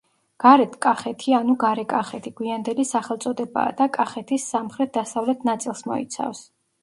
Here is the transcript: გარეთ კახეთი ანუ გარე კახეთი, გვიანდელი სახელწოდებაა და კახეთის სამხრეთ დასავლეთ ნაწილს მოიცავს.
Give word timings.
გარეთ 0.43 0.71
კახეთი 0.83 1.35
ანუ 1.39 1.55
გარე 1.63 1.83
კახეთი, 1.91 2.31
გვიანდელი 2.39 2.85
სახელწოდებაა 2.91 3.75
და 3.81 3.87
კახეთის 3.99 4.49
სამხრეთ 4.55 4.93
დასავლეთ 4.99 5.45
ნაწილს 5.53 5.85
მოიცავს. 5.93 6.43